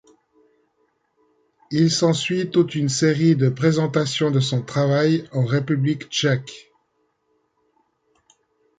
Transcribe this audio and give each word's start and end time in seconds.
Il 1.69 1.91
s'ensuit 1.91 2.49
toute 2.49 2.73
une 2.73 2.89
série 2.89 3.35
de 3.35 3.49
présentations 3.49 4.31
de 4.31 4.39
son 4.39 4.63
travail 4.63 5.29
en 5.31 5.45
République 5.45 6.07
Tchèque. 6.09 6.71